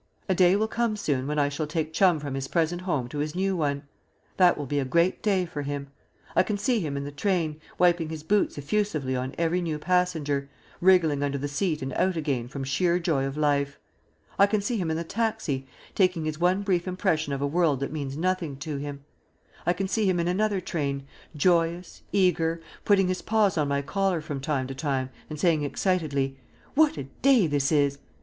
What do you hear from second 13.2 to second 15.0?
of life; I can see him in